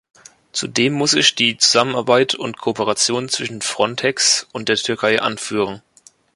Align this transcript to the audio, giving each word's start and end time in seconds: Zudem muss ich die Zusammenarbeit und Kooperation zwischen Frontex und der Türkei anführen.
Zudem 0.51 0.93
muss 0.93 1.13
ich 1.13 1.35
die 1.35 1.59
Zusammenarbeit 1.59 2.33
und 2.33 2.57
Kooperation 2.57 3.29
zwischen 3.29 3.61
Frontex 3.61 4.47
und 4.51 4.67
der 4.67 4.77
Türkei 4.77 5.21
anführen. 5.21 5.83